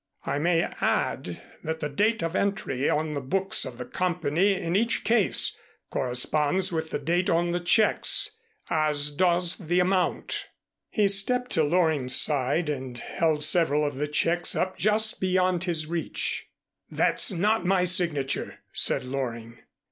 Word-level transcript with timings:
I 0.25 0.39
may 0.39 0.63
add 0.63 1.39
that 1.61 1.79
the 1.79 1.87
date 1.87 2.23
of 2.23 2.35
entry 2.35 2.89
on 2.89 3.13
the 3.13 3.21
books 3.21 3.65
of 3.65 3.77
the 3.77 3.85
company 3.85 4.59
in 4.59 4.75
each 4.75 5.03
case 5.03 5.55
corresponds 5.91 6.71
with 6.71 6.89
the 6.89 6.97
date 6.97 7.29
on 7.29 7.51
the 7.51 7.59
checks, 7.59 8.31
as 8.71 9.11
does 9.11 9.59
the 9.59 9.79
amount." 9.79 10.47
He 10.89 11.07
stepped 11.07 11.51
to 11.51 11.63
Loring's 11.63 12.15
side 12.15 12.67
and 12.67 12.97
held 12.99 13.43
several 13.43 13.85
of 13.85 13.93
the 13.93 14.07
checks 14.07 14.55
up 14.55 14.75
just 14.75 15.19
beyond 15.21 15.65
his 15.65 15.85
reach. 15.85 16.47
"That's 16.89 17.31
not 17.31 17.63
my 17.63 17.83
signature," 17.83 18.57
said 18.73 19.03
Loring. 19.05 19.59